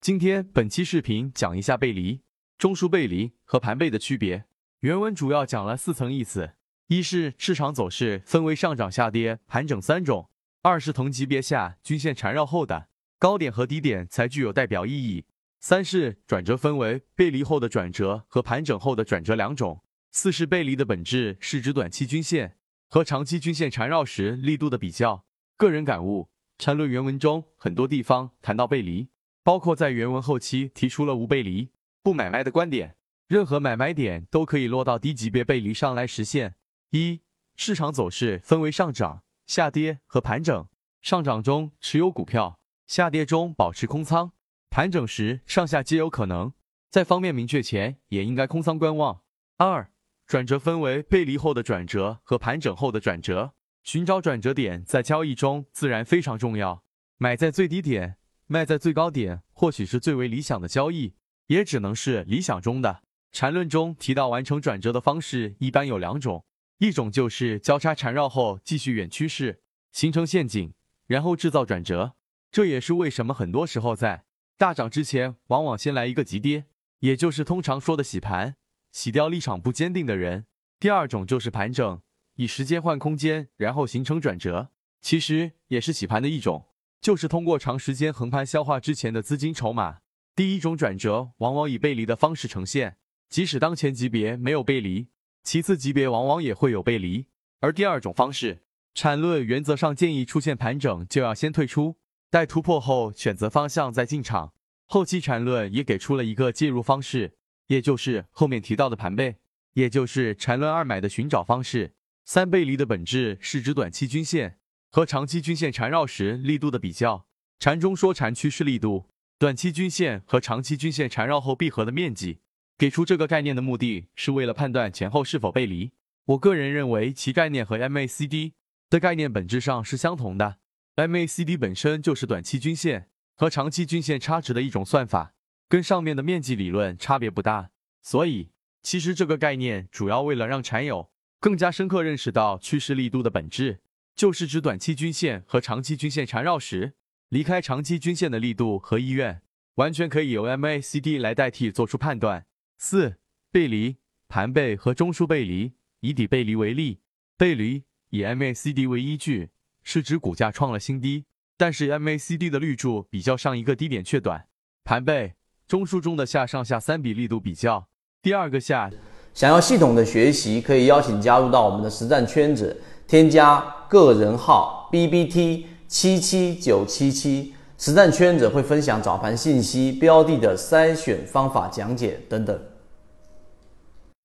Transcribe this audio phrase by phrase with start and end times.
[0.00, 2.20] 今天本期视频讲一下背离、
[2.58, 4.44] 中枢背离和盘背的区别。
[4.80, 6.52] 原文主要讲了四层意思：
[6.86, 10.30] 一是市场走势分为上涨、下跌、盘整三种；
[10.62, 12.88] 二是同级别下均线缠绕后的
[13.18, 15.24] 高点和低点才具有代表意义；
[15.58, 19.82] 三是转折分为背离后的转折和盘整后的转折两种；
[20.12, 22.56] 四是背离的本质是指短期均线
[22.88, 25.24] 和长期均线缠绕时力度的比较。
[25.56, 26.28] 个人感悟。
[26.58, 29.08] 缠论原文中很多地方谈到背离，
[29.46, 31.70] 包括在原文后期提出了无背离
[32.02, 32.96] 不买卖的观点。
[33.28, 36.56] 任何买卖点都可以落到低级别背离上来实现。
[36.90, 37.20] 一、
[37.54, 40.66] 市场走势分为上涨、下跌和盘整。
[41.00, 44.32] 上涨中持有股票，下跌中保持空仓，
[44.68, 46.52] 盘整时上下皆有可能。
[46.90, 49.22] 在方面明确前，也应该空仓观望。
[49.58, 49.92] 二、
[50.26, 53.52] 转折分为背离后的转折和盘整后的转折。
[53.84, 56.82] 寻找转折点在交易中自然非常重要，
[57.18, 58.16] 买在最低点，
[58.46, 61.14] 卖在最高点，或许是最为理想的交易，
[61.48, 63.02] 也只能是理想中的。
[63.32, 66.44] 缠论中提到完成转折的方式一般有两种，
[66.78, 69.60] 一种就是交叉缠绕后继续远趋势，
[69.92, 70.72] 形成陷阱，
[71.06, 72.14] 然后制造转折。
[72.50, 74.24] 这也是为什么很多时候在
[74.56, 76.64] 大涨之前，往往先来一个急跌，
[77.00, 78.56] 也就是通常说的洗盘，
[78.92, 80.46] 洗掉立场不坚定的人。
[80.78, 82.00] 第二种就是盘整。
[82.36, 84.68] 以时间换空间，然后形成转折，
[85.00, 86.66] 其实也是洗盘的一种，
[87.00, 89.98] 就是通过长时间横盘消化之前的资金筹码。
[90.34, 92.96] 第一种转折往往以背离的方式呈现，
[93.28, 95.08] 即使当前级别没有背离，
[95.42, 97.26] 其次级别往往也会有背离。
[97.60, 98.62] 而第二种方式，
[98.94, 101.96] 缠论原则上建议出现盘整就要先退出，
[102.30, 104.52] 待突破后选择方向再进场。
[104.86, 107.38] 后期缠论也给出了一个介入方式，
[107.68, 109.36] 也就是后面提到的盘背，
[109.72, 111.94] 也就是缠论二买的寻找方式。
[112.24, 114.58] 三背离的本质是指短期均线
[114.90, 117.26] 和长期均线缠绕时力度的比较。
[117.58, 119.06] 缠中说缠趋势力度，
[119.38, 122.40] 短期均线和长期均线缠绕后闭合的面积。
[122.78, 125.92] 给出这个概念的目的是为了判断前后是否背离。
[126.26, 128.52] 我个人认为其概念和 MACD
[128.90, 130.58] 的概念本质上是相同的。
[130.96, 135.34] MACD 本身就是短期均线和长期均线差值的一种算法，
[135.68, 137.70] 跟上面的面积理论差别不大。
[138.02, 138.50] 所以，
[138.82, 141.10] 其实这个概念主要为了让缠友。
[141.38, 143.80] 更加深刻认识到趋势力度的本质，
[144.16, 146.94] 就是指短期均线和长期均线缠绕时，
[147.28, 149.42] 离开长期均线的力度和意愿，
[149.74, 152.46] 完全可以由 MACD 来代替做出判断。
[152.78, 153.16] 四、
[153.52, 153.96] 背离、
[154.26, 155.74] 盘背和中枢背离。
[156.00, 157.00] 以底背离为例，
[157.36, 159.48] 背离以 MACD 为依据，
[159.82, 161.24] 是指股价创了新低，
[161.56, 164.46] 但是 MACD 的绿柱比较上一个低点却短。
[164.84, 165.34] 盘背，
[165.66, 167.88] 中枢中的下上下三笔力度比较，
[168.22, 168.90] 第二个下。
[169.34, 182.60] 想要系统的学习，可以邀请加入到我们的实战圈子，添加个人号 B B T 七七九七七，实战圈子会分享早盘信息、标的的筛选方法讲解等等。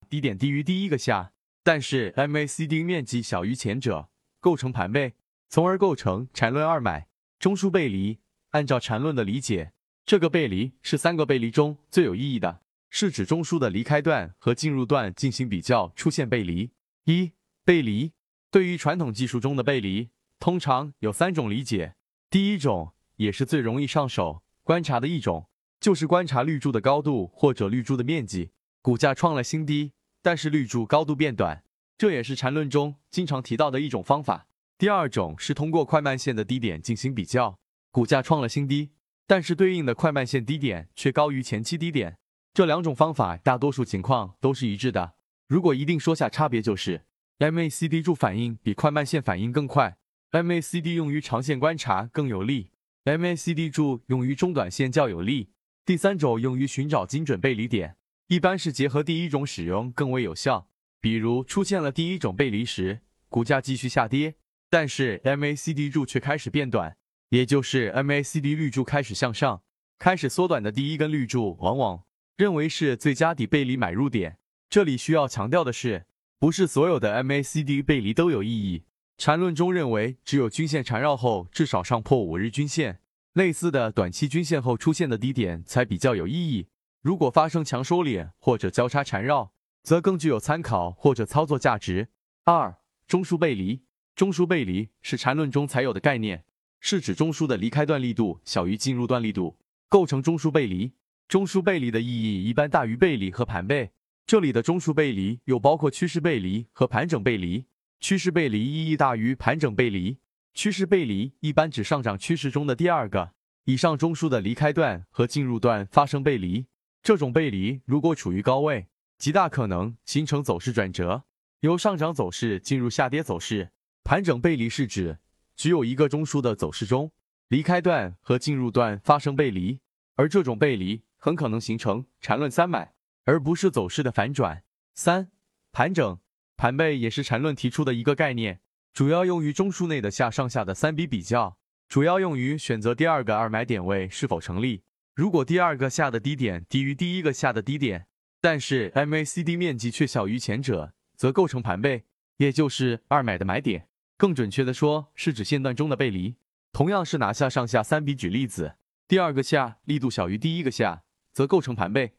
[0.10, 1.32] 低点低于第一个下，
[1.64, 5.14] 但是 M A C D 面积小于前者，构成盘背，
[5.50, 7.08] 从而构成缠论二买
[7.40, 8.20] 中枢背离。
[8.52, 9.72] 按照缠论的理解，
[10.06, 12.60] 这个背离是三个背离中最有意义的。
[12.90, 16.72] 是指中枢的离开段和进入段进行比较出现背离。
[17.06, 17.32] 一、
[17.64, 18.12] 背离
[18.52, 21.96] 对于传统技术中的背离，通常有三种理解。
[22.30, 25.48] 第一种也是最容易上手观察的一种，
[25.80, 28.52] 就是观察绿柱的高度或者绿柱的面积，
[28.82, 31.64] 股价创了新低，但是绿柱高度变短，
[31.98, 34.48] 这也是缠论中经常提到的一种方法。
[34.78, 37.58] 第二种是通过快慢线的低点进行比较，
[37.90, 38.90] 股价创了新低，
[39.26, 42.18] 但是对应的快慢线低点却高于前期低点。
[42.54, 45.14] 这两种方法大多数情况都是一致的。
[45.48, 47.06] 如果一定说下差别，就是
[47.42, 49.98] MACD 柱反应比快慢线反应更快
[50.30, 52.70] ，MACD 用于长线观察更有利
[53.04, 55.50] ，MACD 柱用于中短线较有利。
[55.84, 57.96] 第三种用于寻找精准背离点，
[58.28, 60.70] 一般是结合第一种使用更为有效。
[61.00, 64.36] 比如出现了第一种背离时，股价继续下跌，
[64.70, 66.96] 但是 MACD 柱却开始变短，
[67.30, 69.64] 也就是 MACD 绿柱开始向上，
[69.98, 72.04] 开始缩短的第一根绿柱，往往。
[72.38, 74.38] 认为是最佳底背离买入点。
[74.70, 76.06] 这里需要强调的是，
[76.42, 78.86] 不是所有的 MACD 背离都有意义。
[79.16, 83.00] 缠论中认为，只有均线缠绕后至少上破五日均线，
[83.34, 86.66] 类似的短期均线后出现的低点才比较有意义。
[87.04, 89.54] 如果发生强收敛或者交叉缠绕，
[89.84, 92.08] 则更具有参考或者操作价值。
[92.46, 92.76] 二、
[93.08, 93.84] 中枢背离。
[94.16, 96.44] 中枢背离是缠论中才有的概念，
[96.80, 100.94] 是指中枢的离开段力度小于进入段力度，构成中枢背离。
[101.28, 103.92] 中枢背离的意义一般大于背离和盘背。
[104.26, 107.66] 这里的中枢背离又包括趋势背离和盘整背离。
[108.00, 110.18] 趋势背离意义大于盘整背离。
[110.54, 113.32] 趋势背离一般指上涨趋势中的第二个
[113.66, 116.66] 以上中枢的离开段和进入段发生背离，
[117.04, 118.88] 这种背离如果处于高位，
[119.18, 121.24] 极大可能形成走势转折，
[121.60, 123.70] 由上涨走势进入下跌走势。
[124.04, 125.20] 盘整背离是指
[125.56, 127.12] 只有一个中枢的走势中，
[127.50, 129.80] 离开段和进入段发生背离，
[130.16, 132.94] 而这种背离很可能形成缠论三买，
[133.26, 134.64] 而不是走势的反转。
[134.94, 135.32] 三、
[135.72, 136.20] 盘整
[136.58, 138.62] 盘背也是缠论提出的一个概念，
[138.94, 141.58] 主要用于中枢内的下上下的三笔比较，
[141.88, 144.84] 主要用于选择第二个二买点位是否成立。
[145.16, 148.08] 如果第二个下的低点低于第一个下的低点，
[148.40, 152.06] 但是 MACD 面积却小于前者，则构成盘背，
[152.38, 153.88] 也就是二买的买点。
[154.18, 156.36] 更准确的说，是指线段中的背离。
[156.72, 158.76] 同样是拿下上下三笔举例子，
[159.08, 161.04] 第二个下力度小于第一个下，
[161.34, 162.14] 则构成盘背。